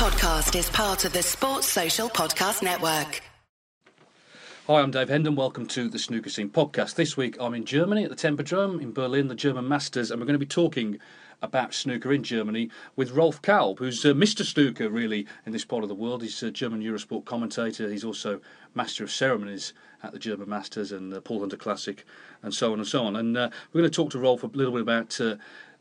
[0.00, 3.20] podcast is part of the Sports Social Podcast Network.
[4.66, 5.36] Hi, I'm Dave Hendon.
[5.36, 6.94] Welcome to the Snooker Scene podcast.
[6.94, 10.24] This week I'm in Germany at the Tempodrome in Berlin, the German Masters, and we're
[10.24, 10.98] going to be talking
[11.42, 14.42] about snooker in Germany with Rolf Kalb, who's uh, Mr.
[14.42, 16.22] Snooker really in this part of the world.
[16.22, 17.90] He's a German Eurosport commentator.
[17.90, 18.40] He's also
[18.74, 22.06] Master of Ceremonies at the German Masters and the Paul Hunter Classic,
[22.42, 23.16] and so on and so on.
[23.16, 25.36] And uh, we're going to talk to Rolf a little bit about uh,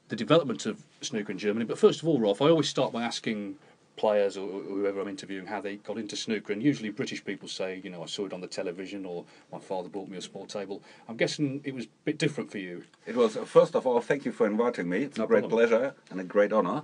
[0.10, 1.64] the development of snooker in Germany.
[1.64, 3.56] But first of all, Rolf, I always start by asking
[4.00, 6.54] players or whoever I'm interviewing how they got into snooker.
[6.54, 9.60] And usually British people say, you know, I saw it on the television or my
[9.60, 10.82] father bought me a small table.
[11.08, 12.84] I'm guessing it was a bit different for you.
[13.06, 15.04] It was, first of all, thank you for inviting me.
[15.04, 15.60] It's No a great problem.
[15.60, 16.84] pleasure and a great honor.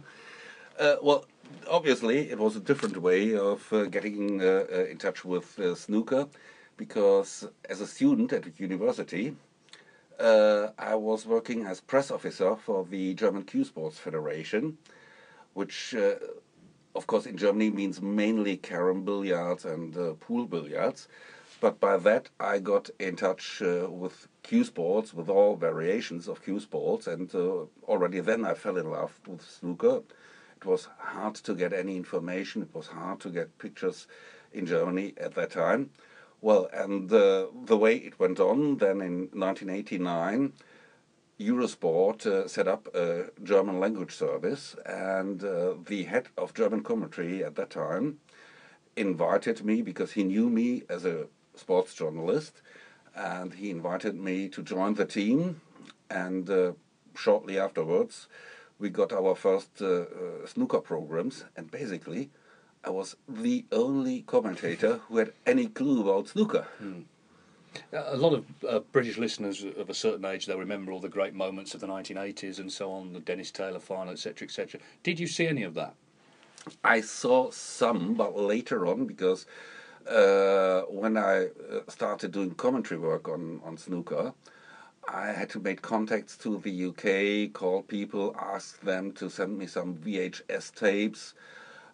[0.78, 1.26] Uh, well,
[1.70, 5.74] obviously, it was a different way of uh, getting uh, uh, in touch with uh,
[5.74, 6.28] snooker
[6.78, 9.36] because as a student at university,
[10.20, 14.78] uh, I was working as press officer for the German Cue Sports Federation,
[15.54, 16.16] which, uh,
[16.96, 21.08] of course, in Germany means mainly carom billiards and uh, pool billiards.
[21.62, 26.44] But by that, I got in touch uh, with Cue Sports, with all variations of
[26.44, 30.02] Cue Sports, and uh, already then I fell in love with snooker.
[30.58, 34.08] It was hard to get any information, it was hard to get pictures
[34.54, 35.90] in Germany at that time.
[36.42, 40.54] Well, and uh, the way it went on, then in 1989,
[41.40, 47.44] Eurosport uh, set up a German language service, and uh, the head of German commentary
[47.44, 48.20] at that time
[48.96, 52.62] invited me because he knew me as a sports journalist,
[53.16, 55.60] and he invited me to join the team.
[56.10, 56.74] And uh,
[57.18, 58.28] shortly afterwards,
[58.80, 60.06] we got our first uh, uh,
[60.46, 62.30] snooker programs, and basically,
[62.84, 66.68] I was the only commentator who had any clue about snooker.
[67.92, 71.34] A lot of uh, British listeners of a certain age, they'll remember all the great
[71.34, 74.80] moments of the 1980s and so on, the Dennis Taylor final, etc., etc.
[75.04, 75.94] Did you see any of that?
[76.84, 79.46] I saw some, but later on, because
[80.08, 84.34] uh, when I uh, started doing commentary work on, on snooker,
[85.08, 89.68] I had to make contacts to the UK, call people, ask them to send me
[89.68, 91.36] some VHS tapes.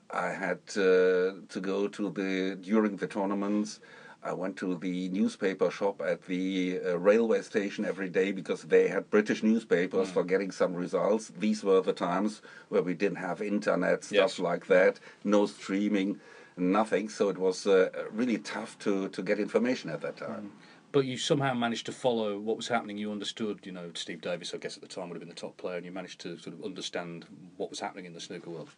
[0.09, 3.79] I had uh, to go to the during the tournaments.
[4.23, 8.87] I went to the newspaper shop at the uh, railway station every day because they
[8.87, 11.31] had British newspapers for getting some results.
[11.39, 14.39] These were the times where we didn't have internet, stuff Yes.
[14.39, 16.19] like that, no streaming,
[16.55, 17.09] nothing.
[17.09, 20.51] So it was uh, really tough to, to get information at that time.
[20.91, 22.97] But you somehow managed to follow what was happening.
[22.97, 25.35] You understood, you know, Steve Davis, I guess at the time would have been the
[25.35, 27.25] top player, and you managed to sort of understand
[27.57, 28.69] what was happening in the snooker world.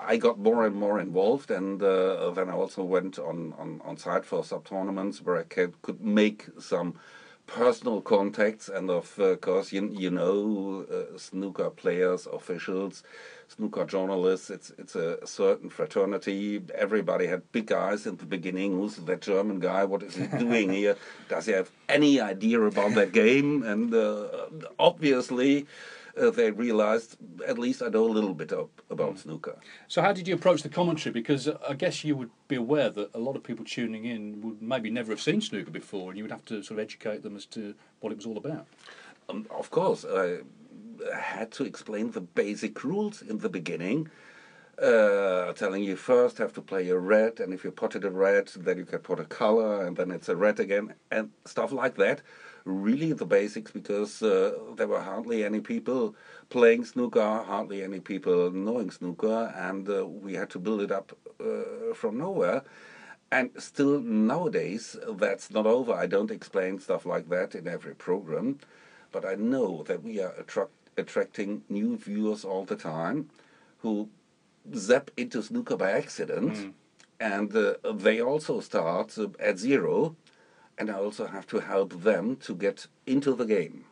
[0.00, 3.96] I got more and more involved, and uh, then I also went on, on, on
[3.96, 6.94] site for sub tournaments where I could, could make some
[7.46, 8.68] personal contacts.
[8.68, 13.02] And of uh, course, you, you know, uh, snooker players, officials,
[13.48, 14.50] snooker journalists.
[14.50, 16.60] It's it's a certain fraternity.
[16.74, 18.72] Everybody had big eyes in the beginning.
[18.72, 19.84] Who's that German guy?
[19.84, 20.96] What is he doing here?
[21.28, 23.62] Does he have any idea about that game?
[23.62, 24.28] And uh,
[24.78, 25.66] obviously.
[26.20, 27.16] Uh, they realized
[27.46, 29.58] at least I know a little bit of, about snooker.
[29.88, 31.12] So, how did you approach the commentary?
[31.12, 34.40] Because uh, I guess you would be aware that a lot of people tuning in
[34.42, 37.22] would maybe never have seen snooker before, and you would have to sort of educate
[37.22, 38.66] them as to what it was all about.
[39.28, 40.38] Um, of course, I
[41.12, 44.08] had to explain the basic rules in the beginning,
[44.80, 48.48] uh, telling you first have to play a red, and if you potted a red,
[48.56, 51.96] then you can put a color, and then it's a red again, and stuff like
[51.96, 52.22] that.
[52.66, 56.14] Really, the basics because uh, there were hardly any people
[56.48, 61.12] playing snooker, hardly any people knowing snooker, and uh, we had to build it up
[61.38, 62.62] uh, from nowhere.
[63.30, 65.92] And still nowadays, that's not over.
[65.92, 68.58] I don't explain stuff like that in every program,
[69.12, 73.28] but I know that we are attract, attracting new viewers all the time
[73.82, 74.08] who
[74.74, 76.74] zap into snooker by accident,
[77.20, 80.16] and uh, they also start uh, at zero,
[80.78, 83.84] and I also have to help them to get into the game.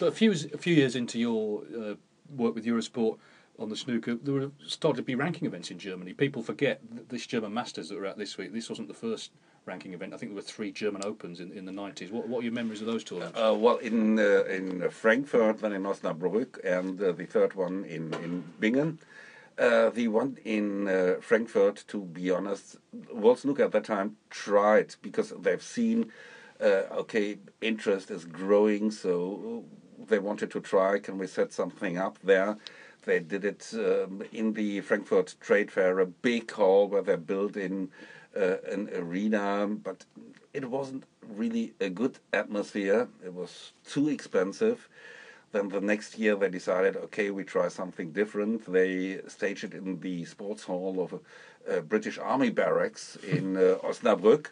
[0.00, 1.94] But a few a few years into your uh,
[2.36, 3.18] work with Eurosport
[3.58, 6.12] on the snooker, there were started to be ranking events in Germany.
[6.12, 8.52] People forget this German Masters that were out this week.
[8.52, 9.30] This wasn't the first
[9.64, 10.14] ranking event.
[10.14, 12.10] I think there were three German Opens in, in the nineties.
[12.10, 13.38] What, what are your memories of those tournaments?
[13.38, 18.12] Uh, well, in uh, in Frankfurt, then in Osnabrück, and uh, the third one in
[18.14, 18.98] in Bingen.
[19.58, 22.76] Uh, the one in uh, Frankfurt, to be honest,
[23.12, 26.12] World Snooker at that time tried because they've seen,
[26.60, 29.64] uh, okay, interest is growing, so
[30.08, 30.98] they wanted to try.
[30.98, 32.58] Can we set something up there?
[33.06, 37.56] They did it um, in the Frankfurt Trade Fair, a big hall where they built
[37.56, 37.88] in
[38.36, 40.04] uh, an arena, but
[40.52, 43.08] it wasn't really a good atmosphere.
[43.24, 44.88] It was too expensive.
[45.52, 48.70] Then the next year they decided, okay, we try something different.
[48.70, 53.78] They staged it in the sports hall of a, a British Army barracks in uh,
[53.82, 54.46] Osnabrück,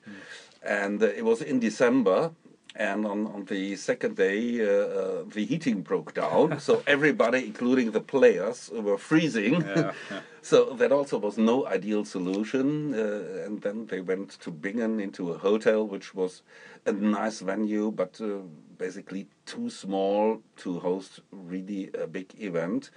[0.62, 2.31] and uh, it was in December.
[2.76, 7.92] And on, on the second day, uh, uh, the heating broke down, so everybody, including
[7.92, 9.60] the players, were freezing.
[9.60, 10.20] Yeah, yeah.
[10.44, 12.92] So that also was no ideal solution.
[12.92, 16.42] Uh, and then they went to Bingen into a hotel, which was
[16.84, 18.40] a nice venue, but uh,
[18.76, 22.90] basically too small to host really a big event.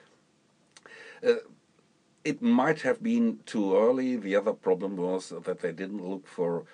[1.26, 1.36] Uh,
[2.26, 4.18] it might have been too early.
[4.18, 6.66] The other problem was that they didn't look for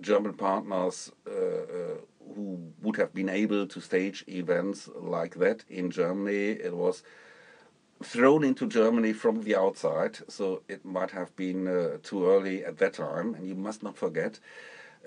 [0.00, 5.90] German partners uh, uh, who would have been able to stage events like that in
[5.90, 6.50] Germany.
[6.50, 7.02] It was
[8.02, 12.78] thrown into Germany from the outside, so it might have been uh, too early at
[12.78, 13.34] that time.
[13.34, 14.40] And you must not forget,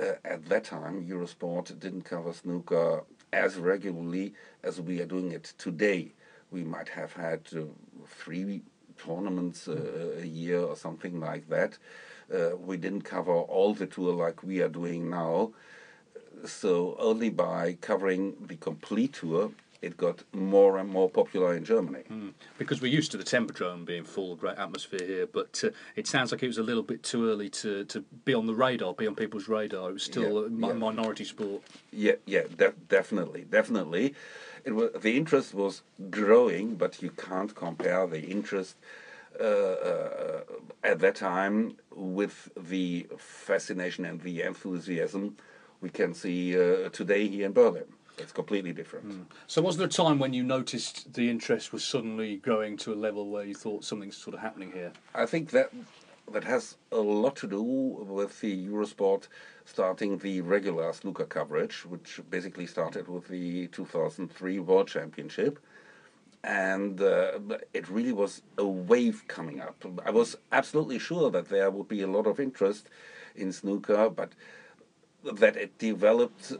[0.01, 3.03] uh, at that time, Eurosport didn't cover snooker
[3.33, 4.33] as regularly
[4.63, 6.13] as we are doing it today.
[6.51, 7.63] We might have had uh,
[8.07, 8.61] three
[8.97, 11.77] tournaments uh, a year or something like that.
[12.33, 15.51] Uh, we didn't cover all the tour like we are doing now.
[16.45, 19.51] So only by covering the complete tour,
[19.81, 22.03] it got more and more popular in Germany.
[22.57, 26.31] Because we're used to the Tempodrome being full, great atmosphere here, but uh, it sounds
[26.31, 29.07] like it was a little bit too early to, to be on the radar, be
[29.07, 29.89] on people's radar.
[29.89, 30.73] It was still Yeah, a mi- yeah.
[30.73, 31.61] minority sport.
[31.91, 34.13] Yeah, yeah, de- definitely, definitely.
[34.65, 38.75] It was the interest was growing, but you can't compare the interest
[39.39, 40.41] uh, uh,
[40.83, 45.37] at that time with the fascination and the enthusiasm
[45.81, 47.85] we can see uh, today here in Berlin.
[48.17, 49.27] It's completely different.
[49.45, 52.95] So, was there a time when you noticed the interest was suddenly growing to a
[52.95, 54.91] level where you thought something's sort of happening here?
[55.13, 55.71] I think that
[56.31, 59.27] that has a lot to do with the Eurosport
[59.65, 65.59] starting the regular snooker coverage, which basically started with the 2003 World Championship.
[66.43, 67.39] And uh,
[67.73, 69.83] it really was a wave coming up.
[70.05, 72.89] I was absolutely sure that there would be a lot of interest
[73.35, 74.31] in snooker, but
[75.23, 76.53] that it developed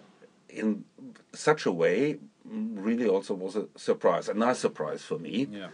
[0.49, 0.83] in
[1.33, 5.69] such a way really also was a surprise, a nice surprise for me Yeah.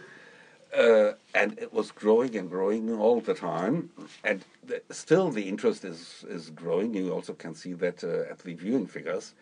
[0.76, 3.90] Uh, and it was growing and growing all the time.
[4.24, 6.94] And th- still, the interest is is growing.
[6.94, 9.34] You also can see that uh, at the viewing figures.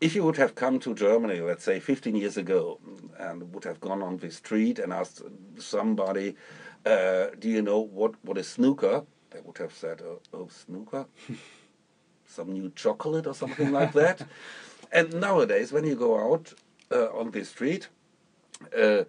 [0.00, 2.78] If you would have come to Germany, let's say 15 years ago,
[3.18, 5.22] and would have gone on the street and asked
[5.58, 6.36] somebody,
[6.86, 11.06] uh, "Do you know what what is snooker?" They would have said, "Oh, oh snooker."
[12.26, 14.26] Some new chocolate or something like that.
[14.94, 16.52] And nowadays, when you go out
[16.90, 17.88] uh, on the street,
[18.76, 19.04] uh,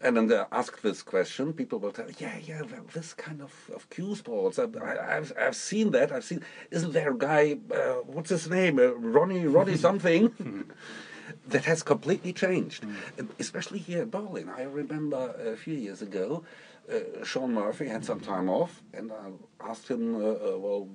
[0.00, 3.52] and then they ask this question, people will tell, yeah, yeah, well, this kind of,
[3.74, 7.58] of cue sports, I, I, I've, I've seen that, I've seen, isn't there a guy,
[7.72, 10.70] uh, what's his name, uh, Ronnie, Ronnie something?
[11.48, 12.84] that has completely changed,
[13.16, 14.48] And especially here in Berlin.
[14.48, 16.44] I remember a few years ago,
[16.90, 20.88] uh, Shaun Murphy had some time off, and I asked him, uh, uh, well,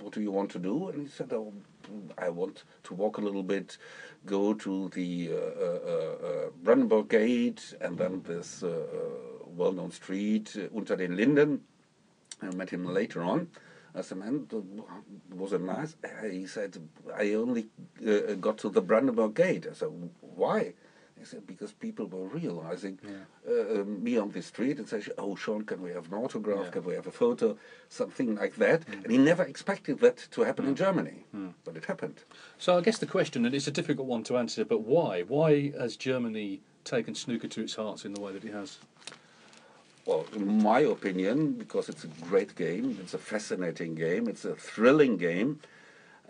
[0.00, 0.88] what do you want to do?
[0.88, 1.52] And he said, oh,
[2.16, 3.78] I want to walk a little bit,
[4.26, 10.56] go to the uh, uh, uh, Brandenburg Gate, and then this uh, uh, well-known street,
[10.56, 11.62] uh, Unter den Linden.
[12.42, 13.48] I met him later on.
[13.94, 14.46] I said, man,
[15.34, 15.96] was it nice?
[16.04, 16.78] Uh, He said,
[17.16, 17.68] I only
[18.06, 19.66] uh, got to the Brandenburg Gate.
[19.68, 19.88] I said,
[20.20, 20.74] why?
[21.18, 25.34] He said, because people were realizing uh, uh, me on the street and say, oh,
[25.34, 26.66] Shaun, can we have an autograph?
[26.66, 26.70] Yeah.
[26.70, 27.56] Can we have a photo?
[27.88, 28.82] Something like that.
[28.88, 31.24] And he never expected that to happen in Germany.
[31.64, 32.22] But it happened.
[32.58, 35.22] So, I guess the question, and it's a difficult one to answer, but why?
[35.22, 38.78] Why has Germany taken snooker to its hearts in the way that it has?
[40.06, 44.54] Well, in my opinion, because it's a great game, it's a fascinating game, it's a
[44.54, 45.60] thrilling game,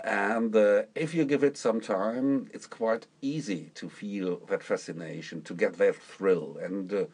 [0.04, 5.42] and uh, if you give it some time, it's quite easy to feel that fascination,
[5.42, 6.56] to get that thrill.
[6.62, 7.04] And uh,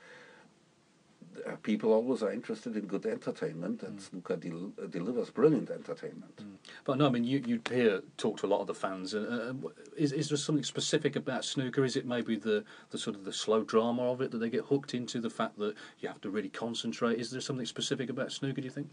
[1.47, 6.41] uh, people always are interested in good entertainment, and snooker del- uh, delivers brilliant entertainment.
[6.85, 9.15] But no, I mean, you you hear talk to a lot of the fans.
[9.15, 9.55] Uh,
[9.97, 11.85] is is there something specific about snooker?
[11.85, 14.65] Is it maybe the, the sort of the slow drama of it that they get
[14.65, 15.21] hooked into?
[15.21, 17.19] The fact that you have to really concentrate.
[17.19, 18.61] Is there something specific about snooker?
[18.61, 18.89] Do you think?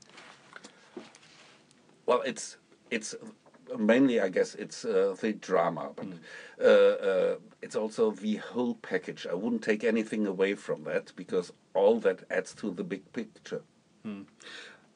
[2.06, 2.58] Well, it's
[2.90, 3.16] it's
[3.78, 6.08] mainly, I guess, it's uh, the drama, but
[6.62, 9.28] uh, uh, it's also the whole package.
[9.30, 13.62] I wouldn't take anything away from that because all that adds to the big picture.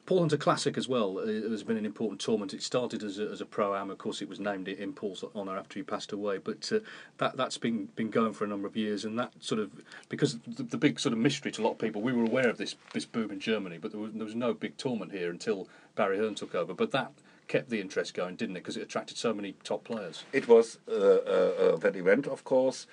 [0.06, 2.54] Paul Hunter Classic as well uh, has been an important tournament.
[2.54, 4.22] It started as a, as a pro am, of course.
[4.22, 6.78] It was named in Paul's honour after he passed away, but uh,
[7.18, 9.72] that that's been been going for a number of years, and that sort of
[10.08, 12.02] because the, the big sort of mystery to a lot of people.
[12.02, 14.54] We were aware of this this boom in Germany, but there was there was no
[14.54, 16.72] big tournament here until Barry Hearn took over.
[16.72, 17.10] But that
[17.48, 18.60] kept the interest going, didn't it?
[18.60, 20.24] Because it attracted so many top players.
[20.32, 22.86] It was uh, uh, that event, of course.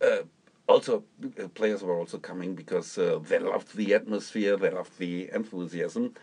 [0.00, 0.22] Uh,
[0.68, 5.30] also, uh, players were also coming because uh, they loved the atmosphere, they loved the
[5.32, 6.14] enthusiasm,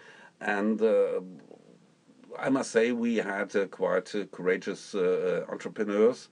[0.42, 0.82] and
[2.38, 6.30] I must say we had quite courageous entrepreneurs,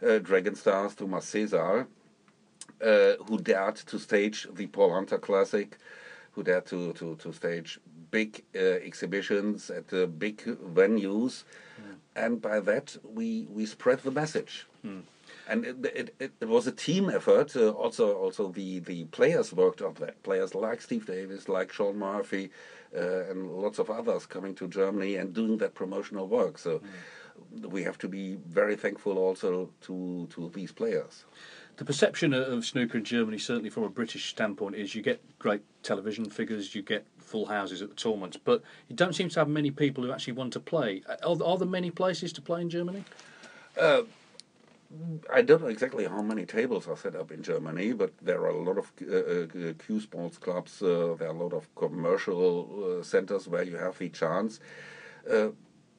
[0.00, 1.86] Dragon Stars, Thomas Cesar,
[2.80, 5.76] who dared to stage the Paul Hunter Classic,
[6.32, 7.78] who dared to, to, to stage
[8.18, 8.30] big
[8.88, 10.36] exhibitions at the big
[10.80, 11.32] venues,
[11.80, 11.96] mm.
[12.22, 12.86] and by that
[13.18, 14.54] we, we spread the message.
[14.86, 15.02] Mm
[15.48, 17.54] and it, it, it, it, was a team effort.
[17.56, 20.22] Uh, also, also the, the players worked on that.
[20.22, 22.50] Players like Steve Davis, like Shaun Murphy,
[22.96, 26.58] uh, and lots of others coming to Germany and doing that promotional work.
[26.58, 27.66] So mm.
[27.66, 31.24] we have to be very thankful also to to these players.
[31.76, 35.62] The perception of snooker in Germany, certainly from a British standpoint, is you get great
[35.82, 39.48] television figures, you get full houses at the tournaments, but you don't seem to have
[39.48, 41.02] many people who actually want to play.
[41.24, 43.04] Are, are there many places to play in Germany?
[43.80, 44.02] Uh,
[45.32, 48.50] I don't know exactly how many tables are set up in Germany, but there are
[48.50, 50.82] a lot of uh, uh, cue sports clubs.
[50.82, 54.60] Uh, there are a lot of commercial uh, centers where you have the chance.
[55.30, 55.48] Uh,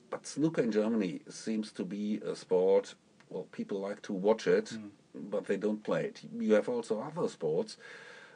[0.09, 2.95] but snooker in Germany seems to be a sport.
[3.29, 4.89] Well, people like to watch it, mm.
[5.13, 6.21] but they don't play it.
[6.37, 7.77] You have also other sports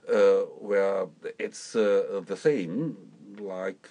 [0.08, 2.98] where it's the same,
[3.40, 3.90] like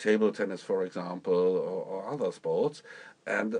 [0.00, 2.82] table tennis, for example, or, or, other sports.
[3.26, 3.56] And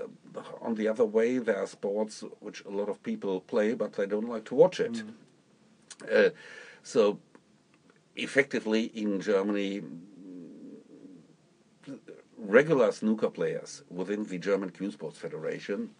[0.59, 4.07] on the other way, there are sports which a lot of people play, but they
[4.07, 4.93] don't like to watch it.
[4.93, 5.13] Mm.
[6.11, 6.29] Uh,
[6.83, 7.19] so,
[8.15, 9.83] effectively, in Germany,
[12.37, 15.91] regular snooker players within the German Cue Sports Federation,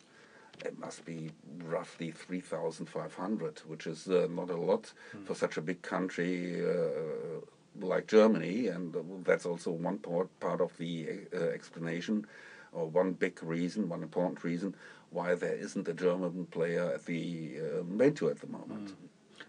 [0.65, 1.31] it must be
[1.63, 5.25] roughly 3,500, which is uh, not a lot mm.
[5.25, 7.39] for such a big country uh,
[7.79, 12.25] like Germany, and that's also one part, part of the uh, explanation
[12.73, 14.75] or one big reason, one important reason
[15.09, 18.89] why there isn't a German player at the uh, main tour at the moment.
[18.89, 18.95] Mm.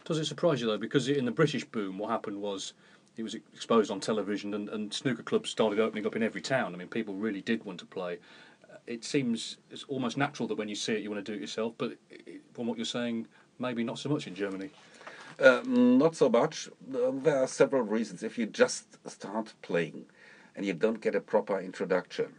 [0.04, 0.78] Does it surprise you though?
[0.78, 2.73] Because in the British boom, what happened was
[3.16, 6.75] it was exposed on television, and, and snooker clubs started opening up in every town.
[6.75, 8.19] I mean, people really did want to play.
[8.87, 11.41] It seems it's almost natural that when you see it, you want to do it
[11.41, 11.75] yourself.
[11.79, 11.97] But
[12.53, 13.27] from what you're saying,
[13.59, 14.71] maybe not so much in Germany.
[15.41, 16.69] Uh, not so much.
[16.95, 18.23] Uh, there are several reasons.
[18.23, 20.05] If you just start playing
[20.55, 22.35] and you don't get a proper introduction,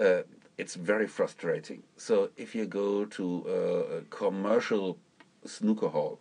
[0.00, 0.22] uh,
[0.58, 1.82] it's very frustrating.
[1.96, 3.24] So if you go to
[3.98, 4.98] a commercial
[5.44, 6.18] snooker hall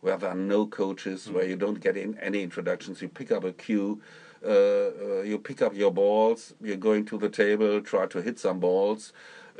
[0.00, 1.34] where there are no coaches, mm.
[1.34, 4.00] where you don't get in any introductions, you pick up a cue,
[4.44, 8.38] uh, uh, you pick up your balls, you're going to the table, try to hit
[8.38, 9.12] some balls.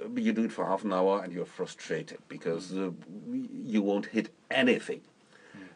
[0.03, 2.95] Uh, you do it for half an hour and you're frustrated because mm.
[3.51, 5.01] you won't hit anything.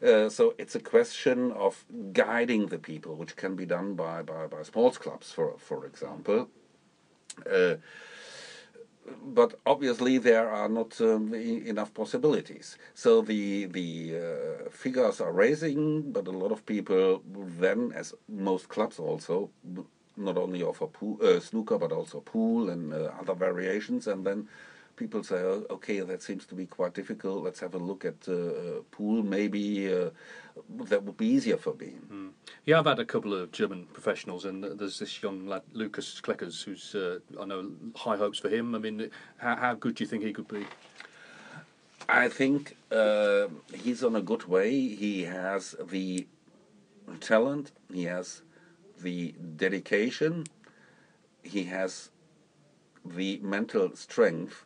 [0.02, 0.08] Mm.
[0.08, 4.46] Uh, so it's a question of guiding the people, which can be done by, by,
[4.46, 6.48] by sports clubs, for for example.
[7.50, 7.76] Uh,
[9.34, 12.76] but obviously there are not um, enough possibilities.
[12.94, 17.22] So the the uh, figures are raising, but a lot of people
[17.60, 19.50] then, as most clubs also,
[20.16, 24.48] not only offer pool, uh, snooker but also pool and uh, other variations, and then
[24.98, 27.44] people say, oh, okay, that seems to be quite difficult.
[27.44, 29.22] Let's have a look at uh, pool.
[29.22, 30.10] Maybe uh,
[30.84, 31.92] that would be easier for me.
[32.12, 32.30] Mm.
[32.66, 36.64] Yeah, I've had a couple of German professionals, and there's this young lad, Lukas Kleckers,
[36.64, 38.74] who's uh, I know high hopes for him.
[38.74, 40.66] I mean, how, how good do you think he could be?
[42.08, 44.70] I think uh, he's on a good way.
[44.70, 46.26] He has the
[47.20, 47.70] talent.
[47.92, 48.42] He has
[49.00, 50.46] the dedication.
[51.42, 52.10] He has
[53.04, 54.64] the mental strength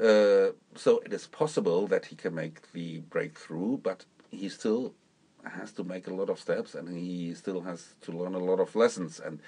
[0.00, 4.94] uh, so it is possible that he can make the breakthrough, but he still
[5.44, 8.60] has to make a lot of steps and he still has to learn a lot
[8.60, 9.20] of lessons.
[9.20, 9.40] And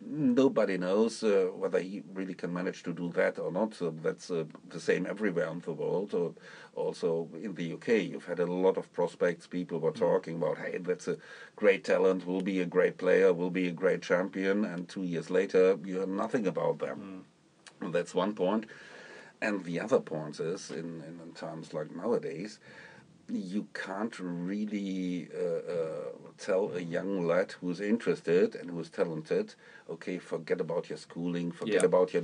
[0.00, 3.74] nobody knows uh, whether he really can manage to do that or not.
[3.74, 6.14] So that's uh, the same everywhere in the world.
[6.14, 6.32] Or
[6.74, 9.46] also in the UK, you've had a lot of prospects.
[9.46, 9.98] People were mm.
[9.98, 11.18] talking about, hey, that's a
[11.56, 14.64] great talent, will be a great player, will be a great champion.
[14.64, 17.24] And two years later, you hear nothing about them.
[17.80, 17.92] Mm.
[17.92, 18.66] That's one point.
[19.42, 22.60] And the other point is, in, in, in times like nowadays,
[23.28, 29.54] you can't really uh, uh, tell a young lad who's interested and who's talented,
[29.90, 31.86] okay, forget about your schooling, forget yeah.
[31.86, 32.22] about your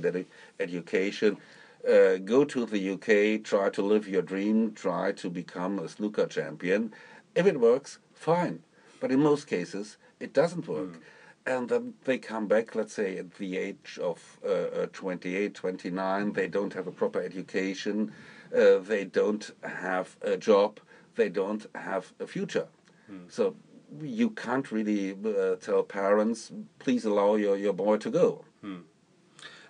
[0.61, 1.37] education,
[1.85, 6.25] uh, go to the UK, try to live your dream, try to become a snooker
[6.25, 6.93] champion.
[7.35, 8.63] If it works, fine.
[9.01, 10.93] But in most cases, it doesn't work.
[10.93, 11.01] Mm
[11.49, 16.33] and then they come back, let's say, at the age of uh, uh, 28, 29,
[16.33, 18.13] they don't have a proper education,
[18.55, 20.79] uh, they don't have a job,
[21.15, 22.67] they don't have a future.
[23.07, 23.23] Hmm.
[23.27, 23.55] So
[23.99, 28.45] you can't really uh, tell parents, please allow your, your boy to go.
[28.61, 28.81] Hmm.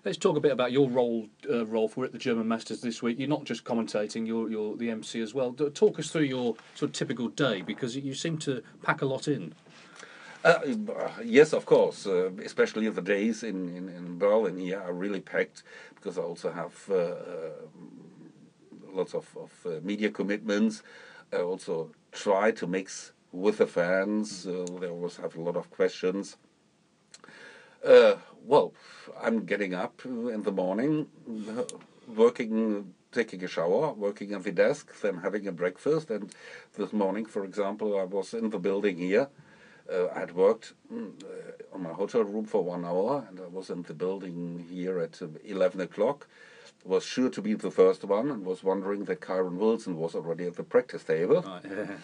[0.04, 1.96] Let's talk a bit about your role, uh, Rolf.
[1.96, 3.20] We're at the German Masters this week.
[3.20, 5.52] You're not just commentating; you're you're the MC as well.
[5.52, 9.28] Talk us through your sort of typical day because you seem to pack a lot
[9.28, 9.54] in.
[10.44, 10.60] Uh,
[11.24, 12.08] yes, of course.
[12.08, 15.64] Uh, especially the days in, in, in Berlin here are really packed
[15.96, 17.50] because I also have uh, uh,
[18.92, 20.82] lots of, of uh, media commitments.
[21.34, 24.48] I also try to mix with the fans.
[24.48, 26.38] Uh, they always have a lot of questions.
[28.46, 28.74] Well,
[29.22, 31.08] I'm getting up in the morning,
[32.08, 36.10] working, taking a shower, working at the desk, then having a breakfast.
[36.10, 36.34] And
[36.76, 39.28] this morning, for example, I was in the building here.
[39.92, 43.48] Uh, I had worked mm, uh, on my hotel room for one hour, and I
[43.48, 46.28] was in the building here at uh, 11 o'clock.
[46.86, 50.46] Was sure to be the first one, and was wondering that Kyren Wilson was already
[50.46, 51.42] at the practice table.
[51.42, 51.88] Right.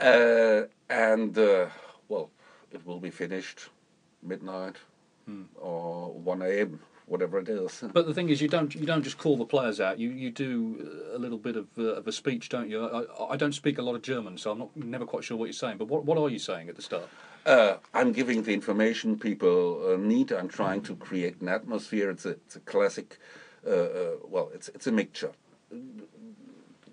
[0.00, 1.66] Uh, and uh,
[2.08, 2.28] well,
[2.72, 3.68] it will be finished
[4.20, 4.74] midnight
[5.56, 6.80] or 1 a.m.,
[7.12, 7.84] whatever it is.
[7.92, 9.98] But the thing is, you don't you don't just call the players out.
[9.98, 10.54] You you do
[11.14, 12.78] a little bit of, uh, of a speech, don't you?
[12.84, 15.46] I, I don't speak a lot of German, so I'm not never quite sure what
[15.46, 15.76] you're saying.
[15.78, 17.08] But what what are you saying at the start?
[17.44, 20.30] Uh, I'm giving the information people uh, need.
[20.32, 22.10] I'm trying to create an atmosphere.
[22.10, 23.18] It's a, it's a classic,
[23.66, 25.32] uh, uh, well, it's, it's a mixture.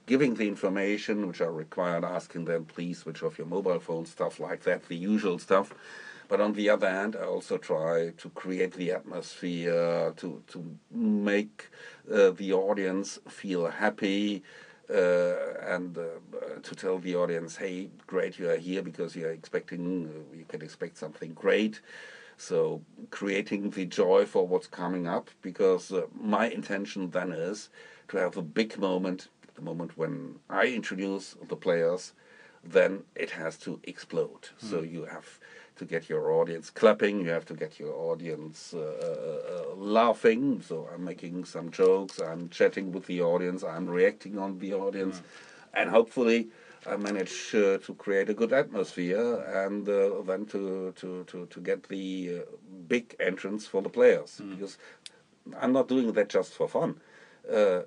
[0.08, 4.40] Giving the information which are required, asking them, please switch off your mobile phone, stuff
[4.40, 5.72] like that, the usual stuff.
[6.30, 11.68] But on the other hand, I also try to create the atmosphere, to, to make
[12.10, 14.44] uh, the audience feel happy,
[14.90, 16.04] uh, and uh,
[16.62, 20.46] to tell the audience, hey, great, you are here because you are expecting, uh, you
[20.46, 21.82] can expect something great.
[22.38, 27.70] So creating the joy for what's coming up, because uh, my intention then is
[28.10, 32.14] to have a big moment, the moment when I introduce the players,
[32.64, 34.50] then it has to explode.
[34.58, 35.40] So you have
[35.80, 40.62] to get your audience clapping, you have to get your audience uh, uh, laughing.
[40.62, 45.22] So I'm making some jokes, I'm chatting with the audience, I'm reacting on the audience,
[45.74, 46.50] and hopefully
[46.86, 51.60] I manage uh, to create a good atmosphere and uh, then to, to, to, to
[51.62, 52.56] get the uh,
[52.88, 54.42] big entrance for the players.
[54.50, 54.78] Because
[55.60, 57.00] I'm not doing that just for fun.
[57.50, 57.82] Uh,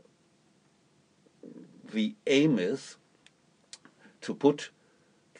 [1.92, 2.96] the aim is
[4.22, 4.70] to put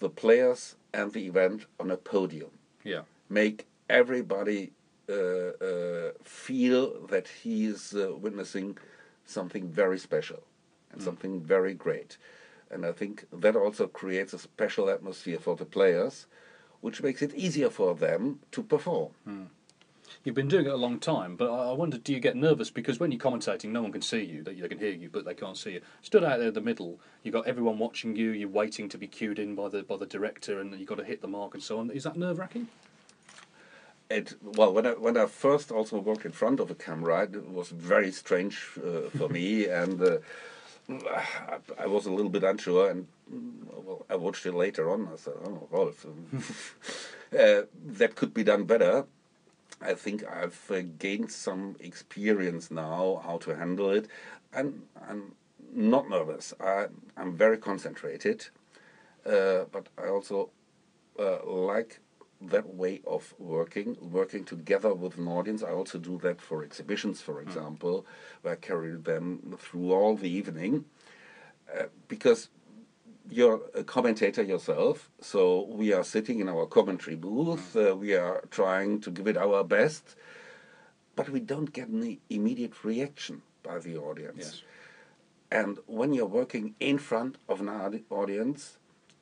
[0.00, 2.50] the players and the event on a podium
[2.84, 3.02] Yeah.
[3.28, 4.72] make everybody
[5.08, 8.78] uh, uh, feel that he is uh, witnessing
[9.24, 10.42] something very special
[10.92, 12.16] and something very great.
[12.70, 16.26] And I think that also creates a special atmosphere for the players,
[16.80, 19.12] which makes it easier for them to perform.
[20.24, 23.00] You've been doing it a long time, but I wonder, do you get nervous because
[23.00, 24.44] when you're commentating, no one can see you.
[24.44, 25.80] They, can hear you, but they can't see you.
[26.00, 28.30] Stood out there in the middle, you've got everyone watching you.
[28.30, 31.04] You're waiting to be cued in by the by the director, and you've got to
[31.04, 31.90] hit the mark and so on.
[31.90, 32.68] Is that nerve wracking?
[34.10, 37.48] It, well, when I, when I first also walked in front of a camera, it
[37.48, 40.18] was very strange uh, for me, and uh,
[40.88, 42.90] I, I was a little bit unsure.
[42.90, 45.08] And mm, well, I watched it later on.
[45.12, 46.06] I said, "Oh, Rolf,
[47.36, 49.06] uh, that could be done better."
[49.82, 54.08] I think I've uh, gained some experience now how to handle it,
[54.52, 55.34] and I'm
[55.72, 56.54] not nervous.
[56.60, 58.46] I, I'm very concentrated,
[59.26, 60.50] uh, but I also
[61.18, 62.00] uh, like
[62.40, 65.62] that way of working, working together with an audience.
[65.62, 68.04] I also do that for exhibitions, for example,
[68.42, 70.84] where I carry them through all the evening,
[71.72, 72.48] uh, because
[73.30, 77.76] you're a commentator yourself, so we are sitting in our commentary booth.
[77.76, 80.16] Uh, we are trying to give it our best,
[81.16, 84.38] but we don't get any immediate reaction by the audience.
[84.38, 84.62] Yes.
[85.50, 88.78] And when you're working in front of an audience,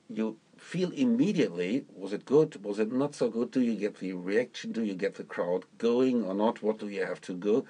[0.09, 3.51] you feel immediately was it good, was it not so good?
[3.51, 4.73] Do you get the reaction?
[4.73, 6.63] Do you get the crowd going or not?
[6.63, 7.65] What do you have to go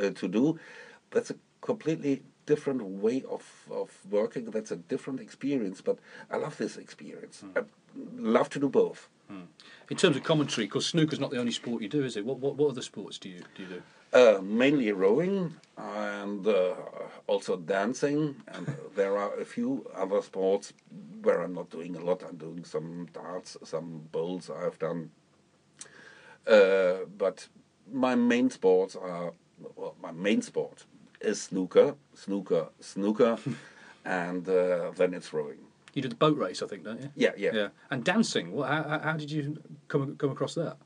[0.00, 0.58] uh, to do?
[1.10, 4.50] That's a completely different way of, of working.
[4.50, 5.80] That's a different experience.
[5.80, 5.98] But
[6.30, 7.44] I love this experience.
[7.56, 7.62] I
[8.16, 9.08] love to do both.
[9.90, 12.24] In terms of commentary, because snooker's not the only sport you do, is it?
[12.24, 13.82] What what, what other sports do you do you do?
[14.12, 16.74] Uh, mainly rowing and uh,
[17.26, 18.36] also dancing.
[18.48, 20.72] And there are a few other sports
[21.22, 22.22] where I'm not doing a lot.
[22.22, 25.10] I'm doing some darts, some bowls I've done.
[26.46, 27.48] Uh, but
[27.92, 29.32] my main sports are,
[29.76, 30.84] well, my main sport
[31.24, 33.38] is snooker, snooker, snooker,
[34.04, 35.58] and uh, then it's rowing.
[35.94, 37.10] You did the boat race, I think, don't you?
[37.14, 37.50] Yeah, yeah.
[37.54, 37.68] Yeah.
[37.90, 38.52] And dancing.
[38.52, 39.56] Well, how, how- did you
[39.88, 40.76] come come across that?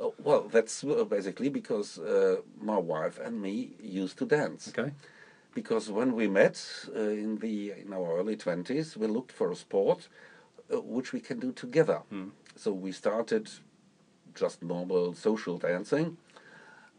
[0.00, 4.68] Uh, well, that's uh, basically because uh, my wife and me used to dance.
[4.68, 4.92] Okay.
[5.54, 6.56] because when we met
[6.96, 10.08] uh, in the in our early 20s we looked for a sport
[10.72, 12.00] uh, which we can do together
[12.56, 13.44] so we started
[14.34, 16.16] just normal social dancing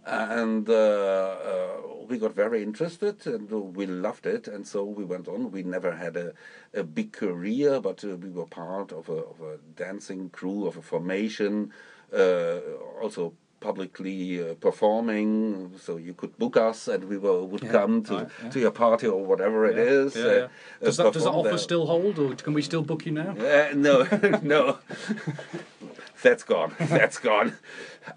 [0.05, 1.67] and uh, uh,
[2.07, 5.95] we got very interested and we loved it and so we went on we never
[5.95, 6.33] had a,
[6.73, 10.75] a big career but uh, we were part of a, of a dancing crew of
[10.77, 11.71] a formation
[12.13, 12.59] uh,
[13.01, 18.03] also publicly uh, performing so you could book us and we were, would Yeah, come
[18.03, 18.49] to, right, yeah.
[18.49, 20.33] to your party or whatever it Yeah, is uh, yeah.
[20.81, 21.57] uh, Does, that, does that offer there.
[21.57, 23.31] still hold, or can we still book you now?
[23.39, 24.03] Uh, no,
[24.43, 24.79] no.
[26.21, 26.75] That's gone.
[26.79, 27.57] That's gone.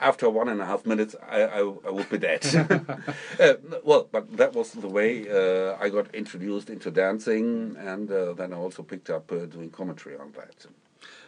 [0.01, 2.45] After one and a half minutes, I, I, I would be dead.
[3.41, 3.55] uh,
[3.85, 8.53] well, but that was the way uh, I got introduced into dancing, and uh, then
[8.53, 10.67] I also picked up uh, doing commentary on that.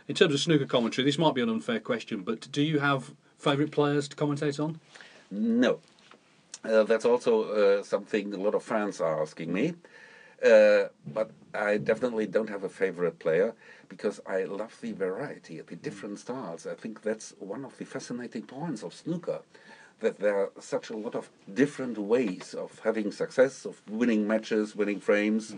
[0.08, 3.12] In terms of snooker commentary, this might be an unfair question, but do you have
[3.38, 4.80] favourite players to commentate on?
[5.30, 5.80] No.
[6.64, 9.74] Uh, that's also uh, something a lot of fans are asking me.
[10.44, 13.54] Uh, but I definitely don't have a favorite player
[13.88, 16.66] because I love the variety, the different styles.
[16.66, 19.40] I think that's one of the fascinating points of snooker.
[20.00, 24.76] That there are such a lot of different ways of having success, of winning matches,
[24.76, 25.56] winning frames,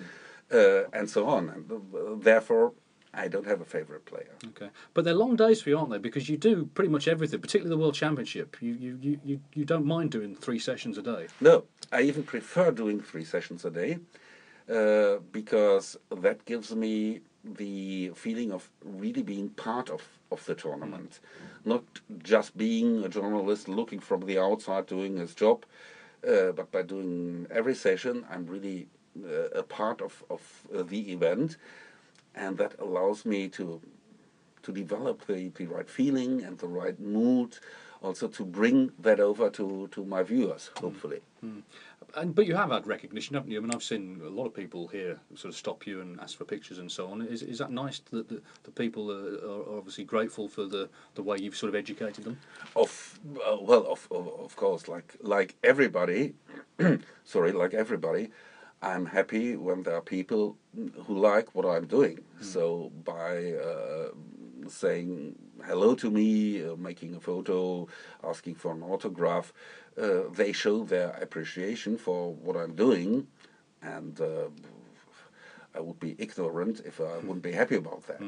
[0.51, 1.51] uh, and so on.
[1.51, 2.73] And uh, therefore,
[3.13, 4.33] I don't have a favorite player.
[4.47, 5.99] Okay, but they're long days for you, aren't they?
[5.99, 8.57] Because you do pretty much everything, particularly the World Championship.
[8.61, 11.27] You, you, you, you don't mind doing three sessions a day.
[11.41, 13.99] No, I even prefer doing three sessions a day
[14.69, 21.21] uh, because that gives me the feeling of really being part of, of the tournament,
[21.65, 21.85] not
[22.23, 25.65] just being a journalist looking from the outside doing his job,
[26.29, 28.87] uh, but by doing every session, I'm really
[29.25, 30.43] uh, a part of, of
[30.77, 31.57] uh, the event,
[32.35, 33.81] and that allows me to
[34.63, 37.59] to develop the, the right feeling and the right mood,
[38.03, 41.21] also to bring that over to, to my viewers, hopefully.
[42.17, 43.59] And but you have had recognition, haven't you?
[43.59, 46.37] I mean, I've seen a lot of people here sort of stop you and ask
[46.37, 47.23] for pictures and so on.
[47.23, 51.23] Is is that nice that the, the people are, are obviously grateful for the, the
[51.23, 52.39] way you've sort of educated them?
[52.75, 56.35] Of uh, well, of, of of course, like like everybody,
[57.25, 58.31] sorry, like everybody,
[58.83, 60.57] I'm happy when there are people
[61.07, 62.21] who like what I'm doing.
[62.41, 64.09] So by uh,
[64.71, 67.89] saying hello to me, uh, making a photo,
[68.25, 69.53] asking for an autograph,
[70.01, 73.27] uh, they show their appreciation for what I'm doing,
[73.83, 74.21] and.
[74.21, 74.49] Uh,
[75.75, 78.21] I would be ignorant if I wouldn't be happy about that.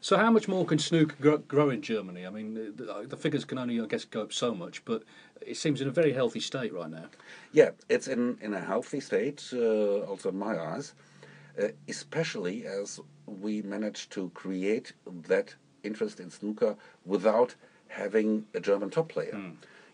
[0.00, 2.26] So how much more can Snook grow, grow in Germany?
[2.26, 5.04] I mean, the, the figures can only, I guess, go up so much, but
[5.40, 7.06] it seems in a very healthy state right now.
[7.52, 10.94] Yeah, it's in, in a healthy state, uh, also in my eyes,
[11.62, 14.92] uh, especially as we managed to create
[15.28, 17.54] that interest in snooker without
[17.88, 19.32] having a German top player.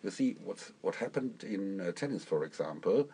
[0.03, 3.09] You see, what's, what happened in uh, tennis, for example,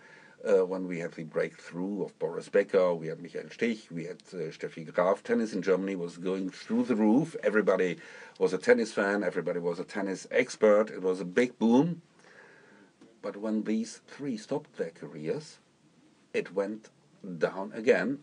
[0.47, 4.21] uh, when we had the breakthrough of Boris Becker, we had Michael Stich, we had
[4.33, 5.23] uh, Steffi Graf.
[5.23, 7.37] Tennis in Germany was going through the roof.
[7.45, 7.97] Everybody
[8.39, 10.91] was a tennis fan, everybody was a tennis expert.
[10.91, 12.03] It was a big boom.
[13.23, 15.59] But when these three stopped their careers,
[16.35, 16.91] it went
[17.39, 18.19] down again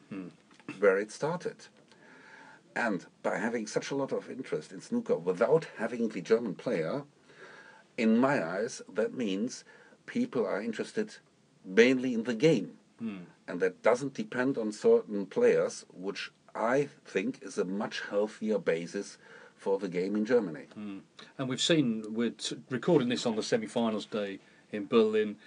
[0.80, 1.56] where it started.
[2.76, 7.04] And by having such a lot of interest in snooker without having the German player,
[7.98, 9.64] in my eyes, that means
[10.06, 11.18] people are interested
[11.66, 12.74] mainly in the game.
[13.00, 13.18] Hmm.
[13.48, 19.18] And that doesn't depend on certain players, which I think is a much healthier basis
[19.56, 20.68] for the game in Germany.
[20.74, 21.00] Hmm.
[21.38, 22.34] And we've seen, we're
[22.70, 24.40] recording this on the semi-finals day
[24.72, 25.38] in Berlin.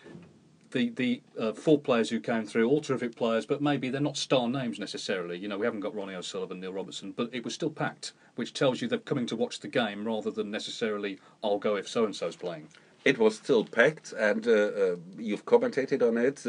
[0.73, 4.17] The the uh, four players who came through, all terrific players, but maybe they're not
[4.17, 5.39] star names necessarily.
[5.39, 8.55] You know, we haven't got Ronnie O'Sullivan, Neil Robertson, but it was still packed, which
[8.55, 12.05] tells you they're coming to watch the game rather than necessarily I'll go if so
[12.05, 12.69] and so's playing.
[13.05, 16.45] It was still packed, and uh, uh, you've commentated on it.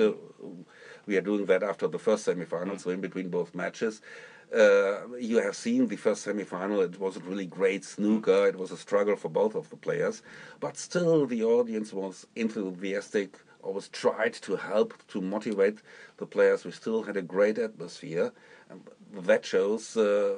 [1.05, 4.01] We are doing that after the first semi-final, so in between both matches.
[4.55, 6.79] Uh, you have seen the first semi-final.
[6.81, 8.47] It was a really great snooker.
[8.47, 10.21] It was a struggle for both of the players,
[10.59, 13.39] but still the audience was enthusiastic.
[13.63, 15.79] Always tried to help to motivate
[16.17, 16.65] the players.
[16.65, 18.33] We still had a great atmosphere,
[18.69, 18.81] and
[19.25, 20.35] that shows uh,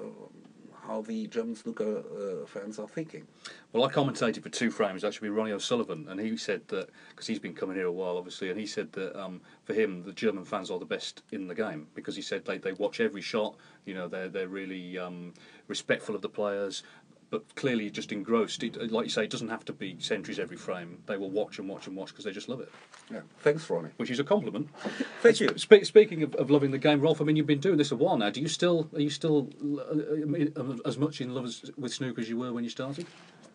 [0.87, 3.25] how the German snooker uh, fans are thinking.
[3.73, 7.27] Well, I commentated for two frames, actually, with Ronnie O'Sullivan, and he said that, because
[7.27, 10.13] he's been coming here a while, obviously, and he said that um, for him, the
[10.13, 13.21] German fans are the best in the game, because he said they, they watch every
[13.21, 15.33] shot, you know, they're, they're really um,
[15.67, 16.83] respectful of the players,
[17.29, 18.63] but clearly just engrossed.
[18.63, 20.99] It, like you say, it doesn't have to be centuries every frame.
[21.07, 22.71] They will watch and watch and watch because they just love it,
[23.11, 23.21] Yeah.
[23.39, 23.89] Thanks, Ronnie.
[23.97, 24.69] which is a compliment.
[25.21, 25.49] Thank you.
[25.57, 27.95] Spe- speaking of, of loving the game, Rolf, I mean, you've been doing this a
[27.95, 28.29] while now.
[28.29, 32.29] Do you still are you still uh, as much in love as, with snooker as
[32.29, 33.05] you were when you started?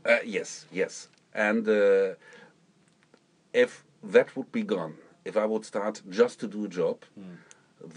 [0.04, 1.09] Uh, yes, yes.
[1.35, 2.14] And uh,
[3.52, 7.02] if that would be gone, if I would start just to do a job,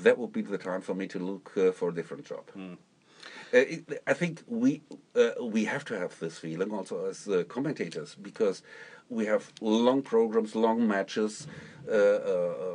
[0.03, 2.43] that would be the time for me to look uh, for a different job.
[2.55, 2.75] Uh,
[3.51, 4.81] it, I think we
[5.15, 8.63] uh, we have to have this feeling also as uh, commentators because
[9.09, 11.47] we have long programs, long matches.
[11.87, 12.73] Uh, uh,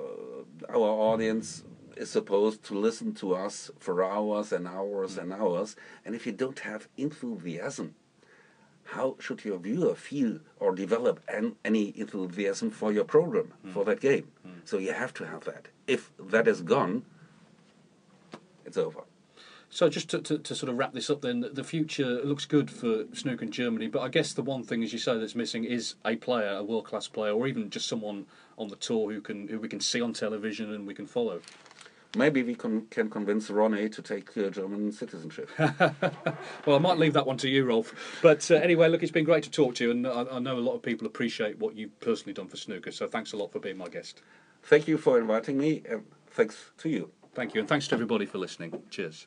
[0.68, 1.64] our audience
[1.96, 6.32] is supposed to listen to us for hours and hours and hours, and if you
[6.32, 7.94] don't have enthusiasm,
[8.84, 14.00] how should your viewer feel or develop an, any enthusiasm for your program, for that
[14.00, 14.28] game?
[14.64, 15.68] So you have to have that.
[15.86, 17.04] If that is gone,
[18.64, 19.02] it's over.
[19.70, 22.70] So just to, to, to sort of wrap this up, then the future looks good
[22.70, 23.88] for snooker in Germany.
[23.88, 26.62] But I guess the one thing, as you say, that's missing is a player, a
[26.62, 28.26] world class player, or even just someone
[28.56, 31.40] on the tour who can who we can see on television and we can follow.
[32.16, 35.50] Maybe we can, can convince Ronnie to take uh, German citizenship.
[36.66, 38.18] Well, I might leave that one to you, Rolf.
[38.22, 40.56] But uh, anyway, look, it's been great to talk to you, and I, I know
[40.56, 42.92] a lot of people appreciate what you've personally done for snooker.
[42.92, 44.22] So thanks a lot for being my guest.
[44.62, 47.10] Thank you for inviting me, and thanks to you.
[47.34, 48.82] Thank you, and thanks to everybody for listening.
[48.90, 49.26] Cheers.